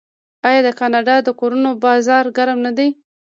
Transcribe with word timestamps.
آیا 0.47 0.61
د 0.67 0.69
کاناډا 0.79 1.15
د 1.23 1.29
کورونو 1.39 1.69
بازار 1.83 2.25
ګرم 2.37 2.57
نه 2.65 2.71
دی؟ 2.77 2.87